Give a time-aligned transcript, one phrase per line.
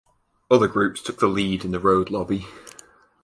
[0.49, 2.47] Other groups took the lead in the road lobby.